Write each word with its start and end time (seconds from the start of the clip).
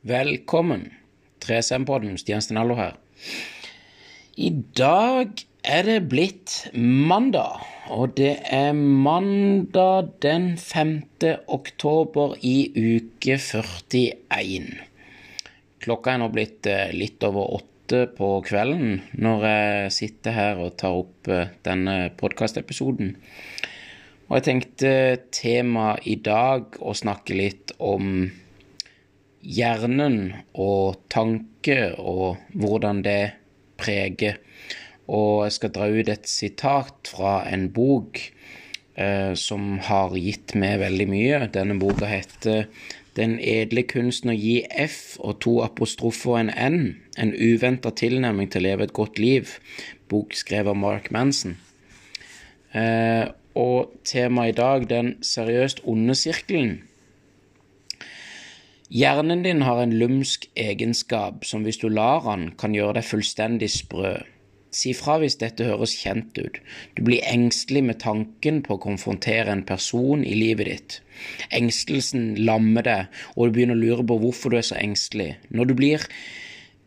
Velkommen. 0.00 0.94
3SM-podden, 1.44 2.14
Stian 2.16 2.40
Stenallo 2.40 2.72
her. 2.78 2.94
I 4.40 4.48
dag 4.72 5.42
er 5.60 5.84
det 5.84 5.98
blitt 6.08 6.54
mandag, 6.72 7.60
og 7.92 8.14
det 8.16 8.38
er 8.48 8.72
mandag 8.72 10.08
den 10.24 10.54
5. 10.56 10.94
oktober 11.52 12.32
i 12.40 12.72
uke 12.72 13.36
41. 13.36 14.72
Klokka 15.84 16.16
er 16.16 16.24
nå 16.24 16.32
blitt 16.32 16.64
eh, 16.64 16.96
litt 16.96 17.20
over 17.28 17.60
åtte 17.60 18.06
på 18.16 18.38
kvelden 18.48 19.02
når 19.20 19.48
jeg 19.52 19.96
sitter 20.00 20.32
her 20.32 20.64
og 20.64 20.78
tar 20.80 20.96
opp 21.04 21.28
eh, 21.28 21.52
denne 21.60 22.06
podkastepisoden. 22.16 23.18
Og 24.30 24.38
jeg 24.38 24.48
tenkte 24.48 24.92
temaet 25.28 26.08
i 26.08 26.16
dag 26.16 26.80
å 26.80 26.96
snakke 26.96 27.36
litt 27.36 27.76
om 27.76 28.30
hjernen 29.40 30.32
og 30.54 31.00
tanke 31.12 31.92
og 31.98 32.40
hvordan 32.54 33.02
det 33.04 33.32
preger. 33.80 34.40
Og 35.10 35.46
jeg 35.46 35.56
skal 35.56 35.74
dra 35.74 35.88
ut 35.90 36.10
et 36.12 36.28
sitat 36.30 37.10
fra 37.10 37.40
en 37.50 37.68
bok 37.74 38.20
eh, 38.94 39.32
som 39.34 39.78
har 39.88 40.14
gitt 40.14 40.54
meg 40.58 40.80
veldig 40.84 41.08
mye. 41.10 41.40
Denne 41.52 41.78
boka 41.80 42.06
heter 42.10 42.68
'Den 43.16 43.40
edle 43.42 43.82
kunsten 43.82 44.30
å 44.30 44.38
gi 44.38 44.62
F' 44.70 45.18
og 45.18 45.40
to 45.42 45.56
apostrofer 45.64 46.30
og 46.30 46.40
en 46.40 46.52
N. 46.54 46.96
En 47.18 47.34
uventa 47.34 47.90
tilnærming 47.90 48.50
til 48.50 48.62
å 48.62 48.68
leve 48.68 48.86
et 48.86 48.94
godt 48.94 49.18
liv. 49.18 49.58
Bok 50.08 50.32
skrevet 50.34 50.70
av 50.70 50.76
Mark 50.76 51.10
Manson. 51.10 51.56
Eh, 52.72 53.26
og 53.54 53.90
temaet 54.04 54.54
i 54.54 54.60
dag, 54.60 54.86
den 54.88 55.16
seriøst 55.22 55.82
onde 55.84 56.14
sirkelen. 56.14 56.82
Hjernen 58.90 59.44
din 59.44 59.62
har 59.62 59.78
en 59.78 59.92
lumsk 59.94 60.48
egenskap 60.58 61.44
som 61.46 61.62
hvis 61.62 61.78
du 61.78 61.86
lar 61.86 62.24
han, 62.24 62.48
kan 62.58 62.72
gjøre 62.74 62.96
deg 62.96 63.06
fullstendig 63.06 63.68
sprø. 63.70 64.16
Si 64.74 64.90
fra 64.98 65.14
hvis 65.22 65.38
dette 65.38 65.68
høres 65.68 65.92
kjent 65.94 66.34
ut. 66.42 66.58
Du 66.98 67.04
blir 67.06 67.22
engstelig 67.30 67.84
med 67.86 68.00
tanken 68.02 68.58
på 68.66 68.74
å 68.74 68.82
konfrontere 68.82 69.54
en 69.54 69.62
person 69.66 70.24
i 70.26 70.34
livet 70.34 70.66
ditt. 70.66 70.96
Engstelsen 71.54 72.32
lammer 72.42 72.86
deg, 72.88 73.20
og 73.36 73.46
du 73.46 73.54
begynner 73.60 73.78
å 73.78 73.84
lure 73.84 74.06
på 74.10 74.16
hvorfor 74.24 74.50
du 74.50 74.58
er 74.58 74.66
så 74.66 74.80
engstelig. 74.82 75.36
Når 75.54 75.70
du 75.70 75.74
blir 75.78 76.08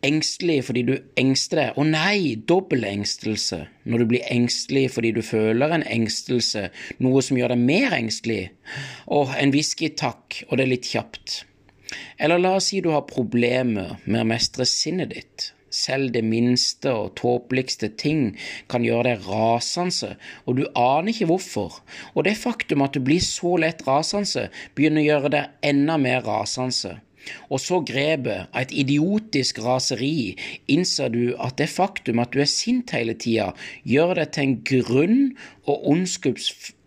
engstelig 0.04 0.60
fordi 0.68 0.84
du 0.90 0.94
engster 1.24 1.62
deg. 1.62 1.80
Å 1.80 1.88
nei, 1.88 2.36
dobbel 2.52 2.84
engstelse. 2.90 3.62
Når 3.88 4.04
du 4.04 4.10
blir 4.12 4.28
engstelig 4.28 4.90
fordi 4.98 5.14
du 5.16 5.22
føler 5.24 5.72
en 5.72 5.88
engstelse, 5.88 6.68
noe 7.00 7.24
som 7.24 7.40
gjør 7.40 7.56
deg 7.56 7.64
mer 7.64 7.96
engstelig. 7.96 8.44
Åh, 9.08 9.40
en 9.40 9.56
whisky 9.56 9.94
takk, 9.96 10.44
og 10.50 10.60
det 10.60 10.68
er 10.68 10.74
litt 10.76 10.92
kjapt. 10.92 11.46
Eller 12.18 12.42
la 12.42 12.56
oss 12.60 12.72
si 12.72 12.82
du 12.84 12.92
har 12.94 13.06
problemer 13.10 13.98
med 14.06 14.24
å 14.24 14.30
mestre 14.34 14.68
sinnet 14.70 15.14
ditt. 15.14 15.52
Selv 15.74 16.12
det 16.14 16.22
minste 16.22 16.92
og 16.94 17.16
tåpeligste 17.18 17.90
ting 17.98 18.36
kan 18.70 18.86
gjøre 18.86 19.16
deg 19.16 19.24
rasende, 19.26 20.12
og 20.46 20.60
du 20.60 20.68
aner 20.78 21.10
ikke 21.10 21.32
hvorfor. 21.32 21.80
Og 22.14 22.28
det 22.28 22.36
faktum 22.38 22.86
at 22.86 22.94
du 22.94 23.02
blir 23.02 23.24
så 23.26 23.56
lett 23.64 23.82
rasende, 23.88 24.52
begynner 24.78 25.02
å 25.02 25.08
gjøre 25.08 25.34
deg 25.34 25.66
enda 25.74 25.98
mer 25.98 26.22
rasende. 26.28 27.00
Og 27.48 27.62
så 27.64 27.80
grepet 27.88 28.52
av 28.52 28.62
et 28.66 28.74
idiotisk 28.84 29.62
raseri 29.64 30.36
innser 30.72 31.12
du 31.14 31.24
at 31.40 31.58
det 31.62 31.70
faktum 31.72 32.20
at 32.20 32.36
du 32.36 32.42
er 32.44 32.50
sint 32.52 32.92
hele 32.96 33.16
tida, 33.16 33.54
gjør 33.88 34.18
deg 34.20 34.34
til 34.36 34.44
en 34.50 34.56
grunn 34.68 35.20
og 35.64 35.88
ondskapsfull 35.94 36.83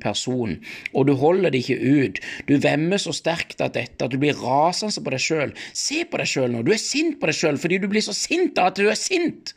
person, 0.00 0.56
og 0.94 1.06
du 1.06 1.14
holder 1.14 1.50
det 1.50 1.62
ikke 1.62 1.78
ut. 1.80 2.20
Du 2.48 2.56
vemmer 2.58 2.98
så 2.98 3.12
sterkt 3.12 3.60
av 3.60 3.72
dette 3.72 4.04
at 4.04 4.10
du 4.10 4.18
blir 4.18 4.34
rasende 4.34 5.04
på 5.04 5.10
deg 5.10 5.20
sjøl. 5.20 5.54
Se 5.72 6.04
på 6.04 6.20
deg 6.20 6.30
sjøl 6.30 6.52
nå, 6.52 6.62
du 6.62 6.72
er 6.72 6.80
sint 6.80 7.20
på 7.20 7.26
deg 7.26 7.36
sjøl 7.36 7.58
fordi 7.60 7.78
du 7.78 7.88
blir 7.88 8.04
så 8.04 8.14
sint 8.16 8.58
av 8.58 8.72
at 8.72 8.80
du 8.80 8.88
er 8.88 8.98
sint. 8.98 9.54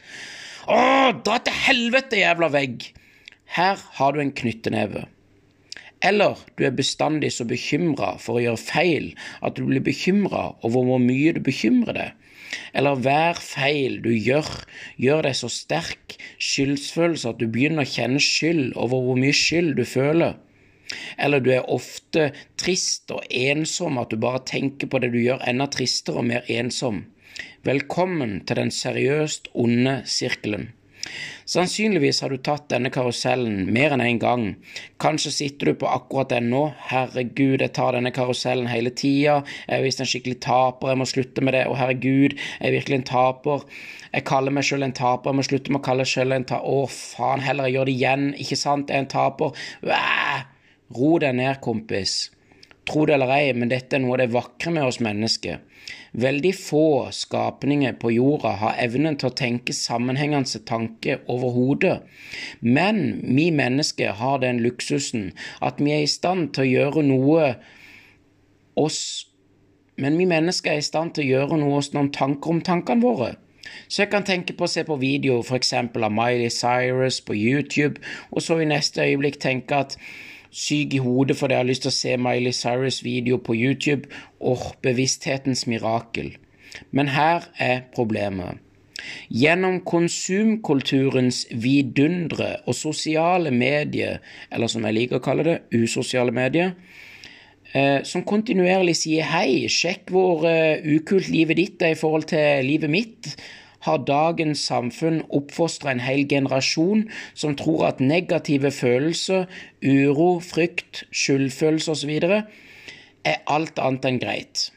Å, 0.68 0.80
dra 1.24 1.40
til 1.40 1.54
helvete, 1.68 2.20
jævla 2.20 2.52
vegg! 2.52 2.90
Her 3.48 3.80
har 3.96 4.14
du 4.14 4.20
en 4.20 4.36
knytteneve. 4.36 5.06
Eller 6.04 6.38
du 6.58 6.66
er 6.68 6.76
bestandig 6.78 7.32
så 7.34 7.46
bekymra 7.48 8.18
for 8.22 8.38
å 8.38 8.44
gjøre 8.44 8.62
feil 8.62 9.08
at 9.42 9.58
du 9.58 9.64
blir 9.66 9.82
bekymra 9.82 10.52
over 10.68 10.84
hvor 10.86 11.02
mye 11.02 11.34
du 11.34 11.40
bekymrer 11.46 11.96
deg. 11.96 12.12
Eller 12.78 13.00
hver 13.04 13.40
feil 13.42 14.00
du 14.04 14.12
gjør, 14.14 14.48
gjør 15.02 15.28
deg 15.28 15.38
så 15.40 15.50
sterk 15.52 16.18
skyldsfølelse 16.38 17.34
at 17.34 17.42
du 17.42 17.48
begynner 17.52 17.86
å 17.86 17.92
kjenne 17.92 18.22
skyld 18.24 18.76
over 18.76 19.04
hvor 19.04 19.20
mye 19.20 19.36
skyld 19.36 19.76
du 19.80 19.84
føler. 19.88 20.38
Eller 21.20 21.44
du 21.44 21.52
er 21.52 21.68
ofte 21.68 22.30
trist 22.60 23.12
og 23.12 23.26
ensom, 23.28 24.00
at 24.00 24.14
du 24.14 24.22
bare 24.22 24.46
tenker 24.48 24.88
på 24.88 25.02
det 25.04 25.12
du 25.16 25.20
gjør, 25.20 25.44
enda 25.50 25.68
tristere 25.72 26.22
og 26.22 26.30
mer 26.30 26.48
ensom. 26.48 27.04
Velkommen 27.68 28.40
til 28.48 28.62
den 28.62 28.72
seriøst 28.72 29.52
onde 29.54 30.00
sirkelen. 30.08 30.72
Sannsynligvis 31.48 32.20
har 32.24 32.34
du 32.34 32.38
tatt 32.44 32.66
denne 32.74 32.92
karusellen 32.94 33.70
mer 33.74 33.96
enn 33.96 34.04
én 34.04 34.10
en 34.10 34.22
gang. 34.22 34.46
Kanskje 35.00 35.32
sitter 35.32 35.72
du 35.72 35.80
på 35.82 35.90
akkurat 35.90 36.34
den 36.34 36.50
nå. 36.52 36.64
Herregud, 36.90 37.62
jeg 37.64 37.74
tar 37.78 37.96
denne 37.96 38.12
karusellen 38.16 38.68
hele 38.72 38.92
tida. 38.92 39.40
Jeg 39.68 39.80
er 39.80 39.86
visst 39.86 40.04
en 40.04 40.10
skikkelig 40.10 40.42
taper, 40.44 40.92
jeg 40.92 41.02
må 41.02 41.08
slutte 41.08 41.46
med 41.46 41.56
det. 41.56 41.64
Å, 41.70 41.78
herregud, 41.80 42.36
jeg 42.36 42.68
er 42.68 42.76
virkelig 42.76 43.02
en 43.02 43.10
taper. 43.12 43.66
Jeg 44.12 44.28
kaller 44.28 44.56
meg 44.56 44.68
sjøl 44.68 44.88
en 44.88 44.98
taper, 44.98 45.32
jeg 45.32 45.40
må 45.40 45.48
slutte 45.48 45.74
med 45.74 45.82
å 45.82 45.88
kalle 45.88 46.04
meg 46.04 46.14
sjøl 46.14 46.36
en 46.36 46.48
taper. 46.52 46.68
Å, 46.68 46.88
faen 46.92 47.46
heller, 47.48 47.70
jeg 47.70 47.80
gjør 47.80 47.92
det 47.92 47.98
igjen, 47.98 48.30
ikke 48.46 48.60
sant, 48.60 48.92
jeg 48.92 49.00
er 49.00 49.06
en 49.06 49.14
taper. 49.18 49.68
Æh! 49.88 50.46
Ro 50.98 51.18
deg 51.20 51.36
ned, 51.36 51.58
kompis. 51.64 52.28
Tro 52.88 53.06
det 53.06 53.18
eller 53.18 53.32
ei, 53.36 53.54
men 53.54 53.72
dette 53.72 53.98
er 53.98 54.04
noe 54.04 54.16
av 54.16 54.22
det 54.22 54.34
vakre 54.36 54.72
med 54.72 54.88
oss 54.88 55.02
mennesker. 55.04 55.60
Veldig 56.18 56.54
få 56.56 57.12
skapninger 57.16 57.96
på 58.00 58.12
jorda 58.16 58.54
har 58.62 58.80
evnen 58.84 59.18
til 59.20 59.30
å 59.30 59.38
tenke 59.38 59.76
sammenhengende 59.76 60.62
tanke 60.68 61.20
overhodet, 61.32 62.00
men 62.60 63.20
vi 63.24 63.50
mennesker 63.56 64.16
har 64.20 64.40
den 64.44 64.62
luksusen 64.64 65.32
at 65.64 65.82
vi 65.84 65.94
er 65.96 66.06
i 66.06 66.12
stand 66.12 66.54
til 66.56 66.66
å 66.66 66.72
gjøre 66.72 67.08
noe 67.08 67.50
oss 68.78 69.02
Men 69.98 70.14
vi 70.20 70.28
mennesker 70.30 70.76
er 70.76 70.78
i 70.78 70.86
stand 70.86 71.16
til 71.18 71.24
å 71.24 71.30
gjøre 71.32 71.58
noe 71.58 71.80
oss 71.80 71.88
noen 71.90 72.12
tanker 72.14 72.52
om 72.52 72.60
tankene 72.62 73.02
våre. 73.02 73.32
Så 73.90 74.04
jeg 74.04 74.12
kan 74.12 74.28
tenke 74.28 74.54
på 74.54 74.68
å 74.68 74.70
se 74.70 74.84
på 74.86 74.94
video 75.02 75.40
f.eks. 75.42 75.72
av 75.74 76.12
Miley 76.14 76.52
Cyrus 76.54 77.18
på 77.26 77.34
YouTube, 77.34 77.98
og 78.30 78.46
så 78.46 78.60
i 78.62 78.68
neste 78.70 79.02
øyeblikk 79.02 79.40
tenke 79.42 79.80
at 79.82 79.98
syk 80.58 80.96
i 80.98 81.02
hodet 81.04 81.38
fordi 81.38 81.56
jeg 81.56 81.64
har 81.64 81.70
lyst 81.70 81.86
til 81.86 81.94
å 81.94 81.98
se 81.98 82.16
Miley 82.22 82.56
Cyrus 82.56 83.02
video 83.06 83.38
på 83.42 83.56
YouTube. 83.58 84.10
Åh, 84.42 84.72
bevissthetens 84.84 85.68
mirakel. 85.70 86.34
Men 86.92 87.14
her 87.14 87.48
er 87.62 87.86
problemet. 87.94 88.64
Gjennom 89.30 89.80
konsumkulturens 89.88 91.46
vidundre 91.52 92.56
og 92.66 92.76
sosiale 92.76 93.52
medier, 93.54 94.18
eller 94.52 94.72
som 94.72 94.86
jeg 94.88 94.98
liker 94.98 95.20
å 95.20 95.24
kalle 95.24 95.46
det, 95.46 95.58
usosiale 95.78 96.34
medier, 96.34 96.74
eh, 97.74 98.02
som 98.04 98.26
kontinuerlig 98.28 98.98
sier 98.98 99.30
hei, 99.30 99.68
sjekk 99.72 100.12
hvor 100.16 100.44
uh, 100.48 100.82
ukult 100.98 101.30
livet 101.32 101.62
ditt 101.62 101.86
er 101.86 101.94
i 101.94 102.00
forhold 102.00 102.28
til 102.34 102.66
livet 102.66 102.92
mitt, 102.92 103.32
har 103.88 104.06
dagens 104.08 104.62
samfunn 104.70 105.24
oppfostra 105.34 105.94
en 105.94 106.04
hel 106.04 106.26
generasjon 106.30 107.08
som 107.34 107.56
tror 107.60 107.88
at 107.90 108.04
negative 108.04 108.72
følelser, 108.76 109.48
uro, 109.82 110.38
frykt, 110.44 111.06
skyldfølelse 111.12 111.96
osv. 111.96 112.14
er 113.28 113.44
alt 113.48 113.80
annet 113.80 114.08
enn 114.12 114.22
greit. 114.22 114.70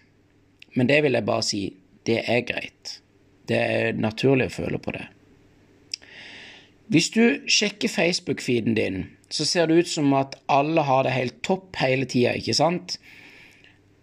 Men 0.75 0.89
det 0.89 1.03
vil 1.05 1.19
jeg 1.19 1.27
bare 1.27 1.47
si, 1.47 1.63
det 2.07 2.23
er 2.31 2.45
greit. 2.47 3.01
Det 3.51 3.59
er 3.59 3.97
naturlig 3.99 4.51
å 4.51 4.59
føle 4.61 4.79
på 4.83 4.95
det. 4.95 5.07
Hvis 6.91 7.11
du 7.15 7.25
sjekker 7.47 7.91
Facebook-feeden 7.91 8.75
din, 8.75 9.05
så 9.31 9.45
ser 9.47 9.69
det 9.71 9.85
ut 9.85 9.91
som 9.91 10.11
at 10.19 10.35
alle 10.51 10.83
har 10.83 11.05
det 11.07 11.15
helt 11.15 11.37
topp 11.47 11.79
hele 11.79 12.07
tida, 12.11 12.33
ikke 12.35 12.57
sant? 12.59 12.97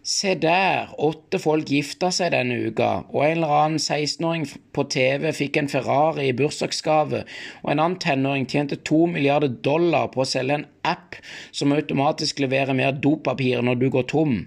Se 0.07 0.37
der, 0.39 0.93
åtte 1.03 1.35
folk 1.35 1.67
gifta 1.67 2.07
seg 2.15 2.29
denne 2.31 2.55
uka, 2.69 3.01
og 3.11 3.25
en 3.25 3.33
eller 3.41 3.49
annen 3.51 3.81
16-åring 3.81 4.45
på 4.71 4.85
TV 4.87 5.25
fikk 5.35 5.57
en 5.59 5.67
Ferrari 5.67 6.29
i 6.29 6.35
bursdagsgave, 6.37 7.25
og 7.65 7.71
en 7.73 7.81
annen 7.83 7.97
tenåring 7.99 8.45
tjente 8.47 8.77
to 8.87 9.01
milliarder 9.11 9.51
dollar 9.67 10.07
på 10.13 10.23
å 10.23 10.27
selge 10.29 10.61
en 10.61 10.65
app 10.87 11.19
som 11.51 11.75
automatisk 11.75 12.39
leverer 12.39 12.77
mer 12.79 12.95
dopapir 13.03 13.59
når 13.67 13.81
du 13.81 13.85
går 13.97 14.07
tom. 14.13 14.37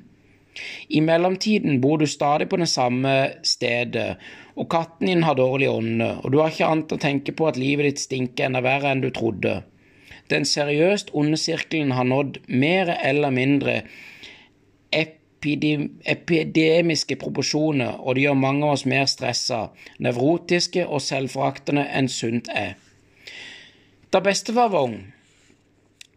I 0.88 1.04
mellomtiden 1.04 1.76
bor 1.84 2.00
du 2.00 2.08
stadig 2.08 2.48
på 2.48 2.56
det 2.62 2.72
samme 2.72 3.12
stedet, 3.44 4.16
og 4.56 4.72
katten 4.72 5.12
din 5.12 5.28
har 5.28 5.36
dårlig 5.36 5.68
ånde, 5.68 6.08
og 6.24 6.32
du 6.32 6.40
har 6.40 6.54
ikke 6.54 6.72
annet 6.72 6.96
å 6.96 7.02
tenke 7.04 7.36
på 7.36 7.52
at 7.52 7.60
livet 7.60 7.90
ditt 7.90 8.06
stinker 8.06 8.48
enda 8.48 8.64
verre 8.64 8.94
enn 8.94 9.04
du 9.04 9.12
trodde. 9.12 9.58
Den 10.32 10.48
seriøst 10.48 11.12
onde 11.12 11.36
sirkelen 11.36 11.92
har 11.92 12.08
nådd 12.08 12.46
mer 12.48 12.96
eller 12.96 13.36
mindre 13.42 13.82
epidemiske 15.44 17.16
proporsjoner, 17.20 17.96
og 18.00 18.14
det 18.16 18.26
gjør 18.26 18.37
mange 18.38 18.66
av 18.66 18.76
oss 18.76 18.87
mer 18.88 19.06
stressa, 19.08 19.69
nevrotiske 20.02 20.84
og 20.87 21.02
selvforaktende 21.04 21.87
enn 21.88 22.10
sunt 22.12 22.50
er. 22.52 22.76
Da 24.10 24.20
bestefar 24.25 24.72
var 24.72 24.90
ung, 24.90 25.00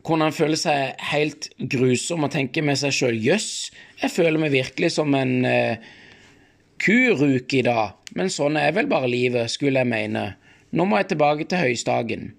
kunne 0.04 0.28
han 0.28 0.36
føle 0.36 0.58
seg 0.60 1.00
helt 1.14 1.50
grusom 1.58 2.26
og 2.28 2.34
tenke 2.34 2.64
med 2.66 2.80
seg 2.80 2.96
sjøl 2.96 3.20
jøss, 3.24 3.72
jeg 4.02 4.12
føler 4.12 4.42
meg 4.42 4.52
virkelig 4.56 4.92
som 4.98 5.14
en 5.16 5.36
eh, 5.48 5.92
kuruke 6.84 7.62
i 7.62 7.66
dag, 7.66 7.96
men 8.18 8.32
sånn 8.34 8.60
er 8.60 8.74
vel 8.76 8.90
bare 8.92 9.12
livet, 9.12 9.52
skulle 9.54 9.80
jeg 9.80 9.92
mene. 9.94 10.34
Nå 10.74 10.88
må 10.90 11.00
jeg 11.00 11.14
tilbake 11.14 11.48
til 11.48 11.62
høystagen. 11.64 12.32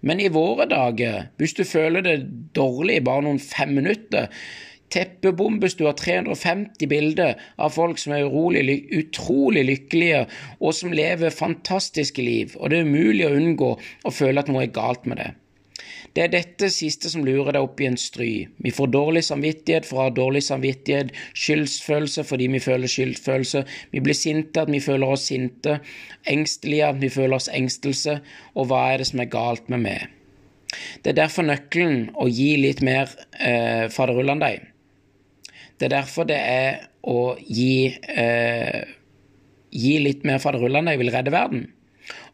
Men 0.00 0.22
i 0.22 0.30
våre 0.30 0.66
dager, 0.70 1.28
hvis 1.38 1.56
du 1.58 1.64
føler 1.66 2.04
det 2.06 2.16
dårlig 2.54 3.00
i 3.00 3.04
bare 3.04 3.24
noen 3.26 3.40
fem 3.42 3.74
minutter, 3.78 4.28
teppebombes 4.94 5.76
du 5.78 5.86
av 5.88 5.96
350 6.00 6.88
bilder 6.90 7.34
av 7.56 7.74
folk 7.74 8.00
som 8.00 8.14
er 8.16 8.28
urolig, 8.28 8.80
utrolig 8.94 9.66
lykkelige 9.68 10.24
og 10.58 10.72
som 10.76 10.94
lever 10.94 11.34
fantastiske 11.34 12.24
liv, 12.24 12.56
og 12.56 12.70
det 12.70 12.80
er 12.80 12.88
umulig 12.88 13.26
å 13.28 13.36
unngå 13.36 13.74
å 13.78 14.14
føle 14.14 14.42
at 14.42 14.50
noe 14.52 14.64
er 14.66 14.74
galt 14.74 15.06
med 15.08 15.22
det. 15.22 15.30
Det 16.16 16.24
er 16.24 16.30
dette 16.32 16.70
siste 16.72 17.10
som 17.12 17.22
lurer 17.22 17.52
deg 17.54 17.62
opp 17.62 17.80
i 17.82 17.86
en 17.86 17.98
stry. 18.00 18.32
Vi 18.64 18.72
får 18.74 18.90
dårlig 18.90 19.22
samvittighet 19.26 19.86
for 19.86 20.00
å 20.00 20.06
ha 20.06 20.14
dårlig 20.14 20.42
samvittighet, 20.46 21.12
skyldsfølelse 21.36 22.24
fordi 22.26 22.48
vi 22.54 22.62
føler 22.64 22.90
skyldfølelse, 22.90 23.62
vi 23.92 24.02
blir 24.02 24.16
sinte 24.18 24.64
at 24.64 24.72
vi 24.72 24.80
føler 24.82 25.14
oss 25.14 25.28
sinte, 25.30 25.78
engstelige 26.26 26.88
at 26.88 27.02
vi 27.02 27.12
føler 27.12 27.38
oss 27.38 27.50
engstelse, 27.52 28.18
og 28.56 28.70
hva 28.70 28.86
er 28.92 29.02
det 29.02 29.10
som 29.12 29.22
er 29.22 29.30
galt 29.32 29.68
med 29.70 29.84
meg? 29.84 30.08
Det 31.04 31.12
er 31.12 31.20
derfor 31.22 31.46
nøkkelen 31.48 32.08
å 32.18 32.26
gi 32.28 32.50
litt 32.60 32.82
mer 32.84 33.12
eh, 33.38 33.86
faderullandeig. 33.92 34.66
Det 35.78 35.86
er 35.86 35.94
derfor 35.94 36.26
det 36.26 36.38
er 36.38 36.88
å 37.06 37.36
gi, 37.38 37.94
eh, 37.94 38.84
gi 39.70 39.98
litt 40.02 40.24
mer 40.24 40.38
jeg 40.42 40.98
vil 40.98 41.10
redde 41.14 41.30
verden. 41.30 41.68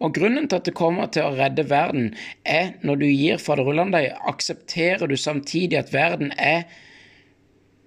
Og 0.00 0.14
grunnen 0.14 0.48
til 0.48 0.60
at 0.60 0.64
det 0.64 0.74
kommer 0.74 1.10
til 1.12 1.26
å 1.26 1.34
redde 1.36 1.66
verden, 1.68 2.14
er 2.44 2.74
når 2.82 2.96
du 3.00 3.06
gir 3.06 3.38
faderullandeig, 3.42 4.12
aksepterer 4.26 5.06
du 5.06 5.16
samtidig 5.16 5.78
at 5.78 5.92
verden 5.92 6.32
er 6.38 6.64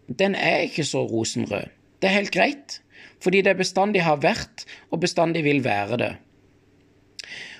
Den 0.08 0.36
er 0.36 0.62
ikke 0.64 0.86
så 0.88 1.02
rosenrød. 1.04 1.68
Det 2.00 2.08
er 2.08 2.14
helt 2.14 2.32
greit, 2.32 2.80
fordi 3.20 3.42
det 3.42 3.58
bestandig 3.58 4.06
har 4.06 4.22
vært, 4.24 4.64
og 4.90 5.02
bestandig 5.02 5.44
vil 5.44 5.60
være 5.66 5.98
det. 5.98 6.14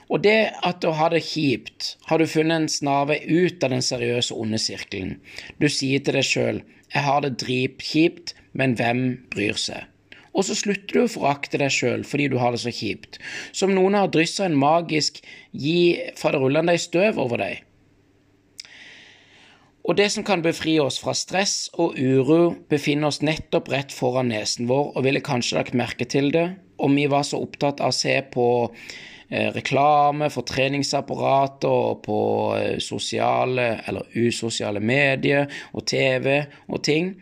Og 0.08 0.24
det 0.24 0.54
at 0.64 0.80
du 0.80 0.94
har 0.96 1.12
det 1.12 1.26
kjipt, 1.28 1.98
har 2.08 2.18
du 2.18 2.26
funnet 2.26 2.56
en 2.56 2.70
snarvei 2.72 3.20
ut 3.28 3.64
av 3.64 3.74
den 3.76 3.84
seriøse 3.84 4.32
onde 4.32 4.58
sirkelen. 4.64 5.18
Du 5.60 5.68
sier 5.68 6.00
til 6.00 6.16
deg 6.16 6.24
sjøl 6.24 6.62
'jeg 6.94 7.04
har 7.04 7.22
det 7.22 7.38
dritkjipt, 7.40 8.34
men 8.54 8.74
hvem 8.74 9.28
bryr 9.30 9.54
seg'? 9.54 9.86
og 10.38 10.46
så 10.46 10.56
slutter 10.58 10.94
du 10.94 11.04
å 11.04 11.10
forakte 11.10 11.58
deg 11.58 11.74
sjøl 11.74 12.04
fordi 12.06 12.28
du 12.30 12.38
har 12.38 12.54
det 12.54 12.62
så 12.62 12.74
kjipt. 12.74 13.18
Som 13.58 13.74
noen 13.74 13.98
har 13.98 14.12
dryssa 14.14 14.46
en 14.46 14.60
magisk 14.60 15.24
gi 15.52 15.98
faderullan 16.20 16.70
deg 16.70 16.82
støv 16.84 17.18
over 17.24 17.42
deg. 17.42 17.64
Og 19.88 19.96
det 19.96 20.10
som 20.12 20.26
kan 20.28 20.44
befri 20.44 20.76
oss 20.84 21.00
fra 21.00 21.14
stress 21.16 21.70
og 21.80 21.96
uro, 21.96 22.58
befinner 22.70 23.08
oss 23.08 23.22
nettopp 23.24 23.72
rett 23.72 23.94
foran 23.96 24.30
nesen 24.34 24.68
vår, 24.68 24.92
og 25.00 25.06
ville 25.06 25.24
kanskje 25.24 25.62
lagt 25.62 25.78
merke 25.80 26.06
til 26.06 26.30
det 26.36 26.50
om 26.78 26.94
vi 26.94 27.08
var 27.10 27.24
så 27.26 27.40
opptatt 27.42 27.80
av 27.82 27.94
å 27.94 27.96
se 27.96 28.20
på 28.34 28.48
reklame 29.56 30.30
for 30.32 30.48
treningsapparater 30.48 31.68
og 31.70 32.04
på 32.06 32.20
eh, 32.58 32.78
sosiale 32.84 33.70
eller 33.88 34.08
usosiale 34.16 34.80
medier 34.80 35.48
og 35.74 35.88
TV 35.88 36.44
og 36.68 36.84
ting 36.84 37.16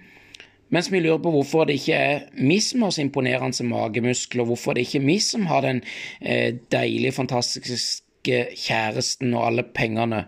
mens 0.73 0.89
vi 0.91 0.99
lurer 0.99 1.21
på 1.21 1.31
hvorfor 1.31 1.67
det 1.69 1.77
ikke 1.79 1.97
er 1.97 2.23
vi 2.35 2.57
som 2.63 2.83
har 2.83 2.93
så 2.95 3.03
imponerende 3.03 3.67
magemuskler, 3.69 4.47
hvorfor 4.49 4.73
det 4.73 4.87
ikke 4.87 5.01
er 5.03 5.05
vi 5.05 5.17
som 5.23 5.45
har 5.45 5.61
den 5.61 5.81
eh, 6.21 6.55
deilige, 6.73 7.13
fantastiske 7.15 8.41
kjæresten 8.57 9.33
og 9.33 9.45
alle 9.45 9.63
pengene. 9.63 10.25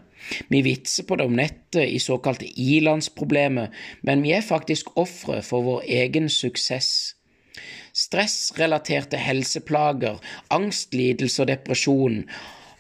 Vi 0.50 0.62
vitser 0.62 1.08
på 1.08 1.18
det 1.18 1.26
om 1.26 1.36
nettet 1.38 1.90
i 1.90 2.00
såkalte 2.00 2.48
ilandsproblemer, 2.48 3.68
men 4.04 4.24
vi 4.24 4.32
er 4.36 4.46
faktisk 4.46 4.94
ofre 4.96 5.42
for 5.44 5.66
vår 5.66 5.86
egen 5.88 6.30
suksess. 6.30 7.17
Stressrelaterte 7.98 9.20
helseplager, 9.22 10.22
angstlidelse 10.54 11.44
og 11.44 11.52
depresjon 11.52 12.24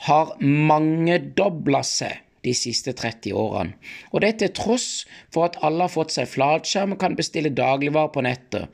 har 0.07 0.33
mangedobla 0.41 1.81
seg 1.85 2.24
de 2.45 2.53
siste 2.56 2.94
30 2.95 3.33
årene. 3.35 3.75
Og 4.13 4.21
det 4.24 4.38
til 4.41 4.53
tross 4.56 5.06
for 5.33 5.47
at 5.47 5.57
alle 5.65 5.88
har 5.88 5.94
fått 5.94 6.13
seg 6.15 6.29
flatskjerm 6.31 6.95
og 6.95 7.01
kan 7.01 7.18
bestille 7.18 7.53
dagligvarer 7.53 8.13
på 8.13 8.24
nettet. 8.25 8.68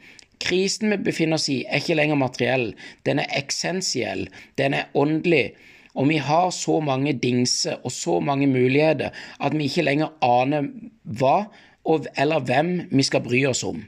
Krisen 0.43 0.91
vi 0.91 0.99
befinner 1.05 1.39
oss 1.39 1.47
i, 1.49 1.61
er 1.63 1.79
ikke 1.79 1.95
lenger 1.95 2.19
materiell, 2.19 2.73
den 3.07 3.21
er 3.23 3.37
eksensiell, 3.39 4.27
den 4.59 4.75
er 4.75 4.91
åndelig. 4.99 5.53
Og 5.93 6.09
vi 6.09 6.17
har 6.17 6.49
så 6.51 6.79
mange 6.83 7.13
dingser 7.21 7.79
og 7.85 7.93
så 7.93 8.17
mange 8.19 8.49
muligheter 8.49 9.13
at 9.39 9.55
vi 9.55 9.69
ikke 9.69 9.85
lenger 9.85 10.15
aner 10.25 10.67
hva 11.03 11.45
eller 11.85 12.43
hvem 12.47 12.73
vi 12.91 13.03
skal 13.05 13.23
bry 13.23 13.43
oss 13.45 13.63
om. 13.67 13.83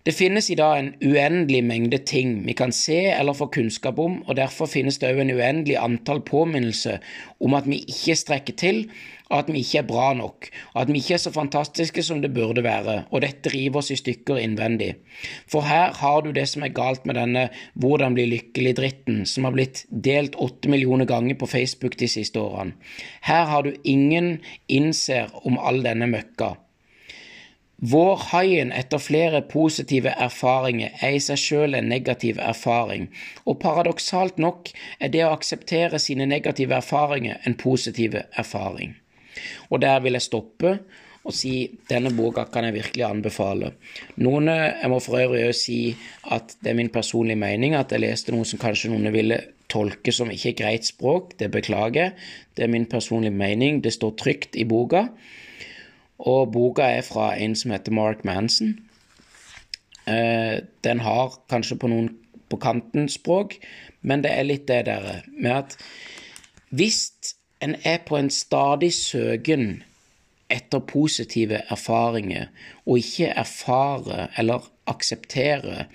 Det 0.00 0.14
finnes 0.16 0.46
i 0.48 0.54
dag 0.56 0.78
en 0.78 0.94
uendelig 1.04 1.58
mengde 1.68 1.98
ting 2.08 2.38
vi 2.46 2.54
kan 2.56 2.70
se 2.72 3.02
eller 3.12 3.36
få 3.36 3.50
kunnskap 3.52 3.98
om, 4.00 4.22
og 4.24 4.36
derfor 4.38 4.70
finnes 4.72 4.96
det 4.96 5.10
òg 5.10 5.18
en 5.20 5.32
uendelig 5.34 5.74
antall 5.76 6.22
påminnelser 6.24 7.02
om 7.44 7.52
at 7.58 7.68
vi 7.68 7.82
ikke 7.84 8.16
strekker 8.16 8.56
til, 8.56 8.78
at 9.28 9.50
vi 9.52 9.60
ikke 9.60 9.82
er 9.82 9.90
bra 9.90 10.06
nok, 10.16 10.48
at 10.80 10.88
vi 10.88 11.02
ikke 11.02 11.18
er 11.18 11.20
så 11.20 11.32
fantastiske 11.34 12.02
som 12.06 12.22
det 12.24 12.32
burde 12.32 12.64
være, 12.64 12.94
og 13.12 13.20
dette 13.26 13.52
river 13.52 13.82
oss 13.82 13.92
i 13.92 13.98
stykker 14.00 14.40
innvendig. 14.40 14.94
For 15.44 15.68
her 15.68 15.92
har 16.00 16.24
du 16.24 16.32
det 16.32 16.46
som 16.48 16.64
er 16.64 16.72
galt 16.72 17.04
med 17.04 17.20
denne 17.20 17.44
Hvordan 17.76 18.16
bli 18.16 18.24
lykkelig-dritten, 18.32 19.26
som 19.28 19.44
har 19.44 19.52
blitt 19.52 19.84
delt 19.92 20.40
åtte 20.40 20.72
millioner 20.72 21.04
ganger 21.04 21.36
på 21.36 21.50
Facebook 21.52 22.00
de 22.00 22.08
siste 22.08 22.40
årene. 22.40 22.72
Her 23.28 23.44
har 23.52 23.68
du 23.68 23.76
ingen 23.84 24.38
innser 24.68 25.28
om 25.44 25.60
all 25.60 25.84
denne 25.84 26.08
møkka. 26.08 26.54
Vårhaien 27.80 28.74
etter 28.76 29.00
flere 29.00 29.40
positive 29.48 30.12
erfaringer 30.20 30.98
er 31.00 31.14
i 31.16 31.20
seg 31.24 31.38
selv 31.40 31.78
en 31.78 31.88
negativ 31.88 32.40
erfaring, 32.44 33.06
og 33.48 33.56
paradoksalt 33.62 34.36
nok 34.36 34.68
er 35.00 35.12
det 35.14 35.22
å 35.24 35.30
akseptere 35.32 36.00
sine 36.02 36.26
negative 36.28 36.76
erfaringer 36.76 37.40
en 37.48 37.56
positiv 37.56 38.18
erfaring. 38.20 38.98
Og 39.70 39.80
der 39.80 40.02
vil 40.04 40.18
jeg 40.18 40.28
stoppe 40.28 40.74
og 41.20 41.34
si 41.36 41.54
denne 41.88 42.12
boka 42.16 42.46
kan 42.52 42.64
jeg 42.68 42.78
virkelig 42.78 43.04
anbefale. 43.04 43.72
Noen, 44.16 44.48
Jeg 44.48 44.88
må 44.88 45.00
for 45.00 45.20
øvrig 45.20 45.48
også 45.48 45.64
si 45.64 45.96
at 46.32 46.56
det 46.60 46.70
er 46.70 46.74
min 46.74 46.88
personlige 46.88 47.36
mening 47.36 47.74
at 47.74 47.92
jeg 47.92 48.00
leste 48.00 48.32
noe 48.32 48.44
som 48.44 48.58
kanskje 48.58 48.90
noen 48.90 49.12
ville 49.12 49.40
tolke 49.68 50.12
som 50.12 50.30
ikke 50.30 50.56
greit 50.62 50.84
språk. 50.84 51.38
Det 51.38 51.50
beklager 51.50 52.12
Det 52.56 52.64
er 52.64 52.68
min 52.68 52.86
personlige 52.86 53.32
mening. 53.32 53.80
Det 53.84 53.92
står 53.92 54.16
trygt 54.16 54.56
i 54.56 54.64
boka. 54.64 55.08
Og 56.20 56.52
boka 56.52 56.84
er 56.84 57.04
fra 57.06 57.32
en 57.40 57.54
som 57.56 57.72
heter 57.72 57.94
Mark 57.96 58.24
Manson. 58.24 58.74
Eh, 60.06 60.60
den 60.84 61.00
har 61.00 61.36
kanskje 61.48 61.78
på 61.80 61.88
noen 61.88 62.10
på 62.50 62.58
kanten 62.58 63.08
språk, 63.08 63.56
men 64.02 64.24
det 64.24 64.32
er 64.34 64.48
litt 64.48 64.66
det 64.68 64.84
der 64.88 65.22
med 65.30 65.52
at 65.54 65.76
hvis 66.74 67.36
en 67.62 67.76
er 67.84 68.00
på 68.06 68.18
en 68.18 68.30
stadig 68.30 68.92
søken 68.96 69.82
etter 70.50 70.82
positive 70.82 71.60
erfaringer, 71.70 72.48
og 72.86 72.98
ikke 72.98 73.30
erfarer 73.38 74.32
eller 74.40 74.66
aksepterer 74.90 75.86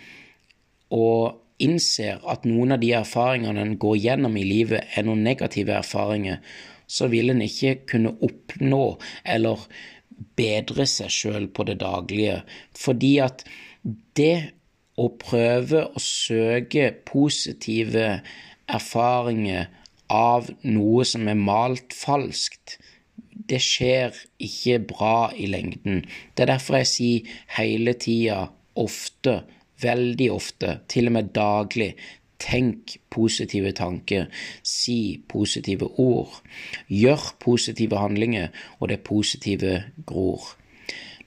og 0.96 1.42
innser 1.60 2.22
at 2.28 2.46
noen 2.48 2.76
av 2.76 2.80
de 2.84 2.94
erfaringene 2.96 3.64
en 3.64 3.76
går 3.80 3.98
gjennom 4.04 4.38
i 4.40 4.46
livet, 4.48 4.88
er 4.96 5.08
noen 5.08 5.24
negative 5.24 5.76
erfaringer, 5.76 6.40
så 6.88 7.08
vil 7.10 7.34
en 7.34 7.42
ikke 7.42 7.80
kunne 7.90 8.14
oppnå 8.24 8.84
eller 9.26 9.64
bedre 10.38 10.86
seg 10.90 11.12
sjøl 11.12 11.48
på 11.52 11.66
det 11.68 11.80
daglige. 11.84 12.42
Fordi 12.78 13.14
at 13.24 13.46
det 14.18 14.52
å 14.96 15.10
prøve 15.20 15.84
å 15.92 16.02
søke 16.02 16.90
positive 17.08 18.22
erfaringer 18.72 19.68
av 20.12 20.50
noe 20.64 21.06
som 21.08 21.28
er 21.28 21.40
malt 21.40 21.96
falskt, 21.96 22.78
det 23.36 23.60
skjer 23.62 24.16
ikke 24.42 24.80
bra 24.94 25.18
i 25.36 25.50
lengden. 25.52 26.06
Det 26.34 26.46
er 26.46 26.54
derfor 26.56 26.80
jeg 26.80 26.92
sier 26.92 27.34
hele 27.58 27.94
tida, 28.00 28.46
ofte, 28.76 29.42
veldig 29.84 30.30
ofte, 30.34 30.80
til 30.92 31.12
og 31.12 31.18
med 31.18 31.34
daglig, 31.36 31.94
Tenk 32.46 33.00
positive 33.10 33.72
tanker, 33.74 34.28
si 34.62 35.24
positive 35.30 35.88
ord, 36.00 36.42
gjør 36.88 37.32
positive 37.42 37.98
handlinger, 37.98 38.52
og 38.80 38.92
det 38.92 39.02
positive 39.08 39.80
gror. 40.06 40.54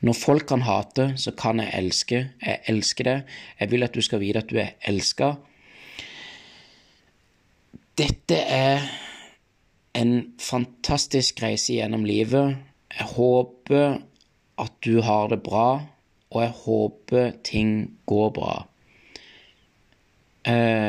Når 0.01 0.15
folk 0.15 0.47
kan 0.47 0.63
hate, 0.63 1.13
så 1.19 1.33
kan 1.35 1.59
jeg 1.59 1.75
elske. 1.75 2.21
Jeg 2.47 2.61
elsker 2.71 3.05
det. 3.05 3.17
Jeg 3.61 3.71
vil 3.71 3.83
at 3.83 3.95
du 3.95 4.01
skal 4.01 4.21
vite 4.23 4.45
at 4.45 4.51
du 4.51 4.61
er 4.63 4.77
elska. 4.87 5.33
Dette 7.99 8.37
er 8.39 8.85
en 9.99 10.13
fantastisk 10.39 11.43
reise 11.43 11.75
gjennom 11.75 12.05
livet. 12.07 12.55
Jeg 12.95 13.11
håper 13.17 13.99
at 14.59 14.73
du 14.85 15.01
har 15.03 15.29
det 15.33 15.43
bra, 15.43 15.83
og 16.31 16.43
jeg 16.43 16.55
håper 16.63 17.31
ting 17.45 17.99
går 18.07 18.31
bra. 18.39 18.55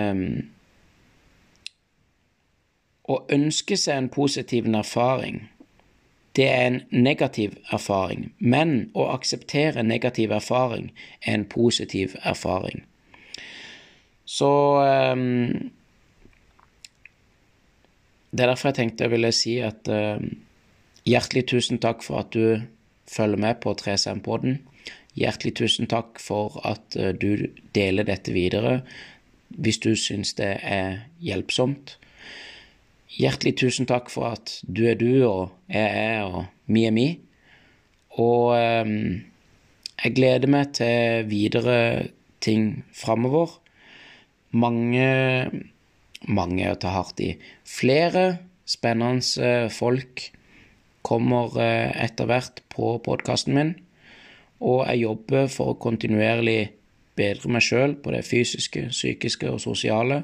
Um, 0.10 0.50
å 3.10 3.24
ønske 3.34 3.78
seg 3.80 3.98
en 3.98 4.12
positiv 4.13 4.68
erfaring, 4.70 5.48
det 6.38 6.46
er 6.46 6.68
en 6.68 6.80
negativ 6.94 7.58
erfaring, 7.74 8.30
men 8.38 8.92
å 8.94 9.10
akseptere 9.16 9.84
negativ 9.84 10.32
erfaring 10.32 10.92
er 11.25 11.39
en 11.39 11.48
positiv 11.50 12.13
erfaring. 12.22 12.86
Så 14.30 14.50
um, 14.78 15.72
Det 18.30 18.44
er 18.46 18.51
derfor 18.51 18.70
jeg 18.70 18.78
tenkte 18.78 19.08
jeg 19.08 19.12
ville 19.16 19.32
si 19.34 19.56
at 19.66 19.89
uh, 19.89 20.22
hjertelig 21.10 21.48
tusen 21.50 21.82
takk 21.82 22.06
for 22.06 22.22
at 22.22 22.36
du 22.36 22.62
følger 23.10 23.42
med 23.42 23.58
på 23.63 23.74
3SM-podden. 23.74 24.60
Hjertelig 25.18 25.56
tusen 25.58 25.89
takk 25.89 26.22
for 26.22 26.62
at 26.62 26.94
uh, 26.94 27.10
du 27.10 27.50
deler 27.74 28.06
dette 28.06 28.36
videre 28.36 28.84
hvis 29.50 29.79
du 29.84 29.94
syns 29.98 30.36
det 30.38 30.58
er 30.63 31.06
hjelpsomt. 31.24 31.98
Hjertelig 33.20 33.56
tusen 33.60 33.89
takk 33.89 34.12
for 34.13 34.36
at 34.38 34.60
du 34.63 34.86
er 34.88 35.00
du, 35.00 35.24
og 35.27 35.50
jeg 35.72 35.89
er, 35.89 36.24
og 36.29 36.46
mi 36.72 36.86
er 36.88 36.94
mi. 36.96 37.08
Og 38.22 38.53
um, 38.53 38.94
jeg 40.03 40.15
gleder 40.15 40.51
meg 40.51 40.75
til 40.77 41.25
videre 41.29 41.79
ting 42.44 42.86
framover. 42.96 43.58
Mange 44.51 45.10
Mange 46.27 46.68
å 46.68 46.75
ta 46.75 46.91
hardt 46.91 47.22
i. 47.24 47.29
Flere 47.63 48.41
spennende 48.68 49.70
folk 49.72 50.25
kommer 51.06 51.56
eh, 51.63 51.94
etter 52.03 52.27
hvert 52.27 52.60
på 52.74 52.98
podkasten 53.06 53.56
min, 53.56 53.72
og 54.60 54.84
jeg 54.84 55.06
jobber 55.06 55.48
for 55.48 55.74
å 55.74 55.79
kontinuerlig 55.79 56.74
bedre 57.19 57.51
meg 57.51 57.65
sjøl 57.65 57.97
på 57.99 58.13
det 58.15 58.23
fysiske, 58.27 58.88
psykiske 58.93 59.51
og 59.51 59.59
sosiale. 59.63 60.23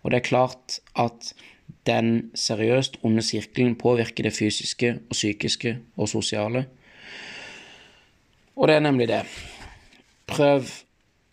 Og 0.00 0.10
det 0.10 0.20
er 0.20 0.28
klart 0.30 0.80
at 0.98 1.32
den 1.86 2.30
seriøst 2.34 2.98
onde 3.06 3.22
sirkelen 3.22 3.76
påvirker 3.78 4.26
det 4.26 4.34
fysiske 4.36 4.94
og 4.96 5.16
psykiske 5.16 5.76
og 5.96 6.08
sosiale. 6.08 6.66
Og 8.56 8.68
det 8.68 8.76
er 8.76 8.84
nemlig 8.84 9.08
det. 9.08 9.22
Prøv 10.28 10.68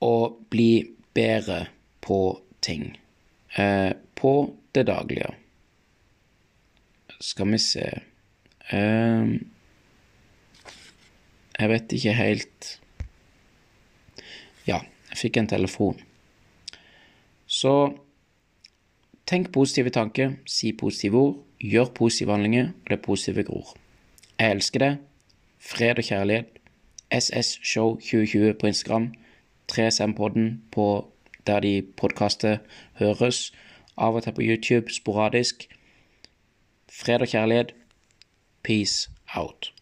å 0.03 0.13
bli 0.51 0.71
bedre 1.15 1.65
på 2.01 2.21
ting. 2.63 2.91
Eh, 3.57 3.91
på 4.15 4.33
det 4.75 4.85
daglige. 4.87 5.33
Skal 7.19 7.49
vi 7.49 7.57
se 7.57 7.85
eh, 8.69 9.29
Jeg 11.57 11.69
vet 11.71 11.93
ikke 11.97 12.13
helt 12.13 12.67
fikk 15.17 15.37
en 15.41 15.49
telefon. 15.49 15.99
Så 17.47 17.73
tenk 19.27 19.51
positive 19.55 19.91
tanker, 19.95 20.37
si 20.45 20.71
positive 20.77 21.17
ord, 21.17 21.35
gjør 21.59 21.93
positive 21.95 22.31
handlinger, 22.31 22.71
og 22.85 22.89
det 22.89 23.01
positive 23.01 23.43
gror. 23.43 23.75
Jeg 24.39 24.51
elsker 24.51 24.79
det. 24.79 24.97
Fred 25.59 25.97
og 25.97 26.03
kjærlighet. 26.03 26.45
SS 27.11 27.59
Show 27.63 27.95
2020 27.95 28.53
på 28.53 28.67
Instagram. 28.67 29.13
3SM-podden 29.71 30.61
på 30.71 31.07
der 31.47 31.59
de 31.59 31.81
podkaster 31.97 32.57
høres. 32.99 33.53
Av 33.97 34.15
og 34.15 34.23
til 34.23 34.31
på 34.33 34.41
YouTube, 34.41 34.93
sporadisk. 34.93 35.67
Fred 36.91 37.21
og 37.21 37.27
kjærlighet. 37.27 37.73
Peace 38.63 39.09
out. 39.35 39.73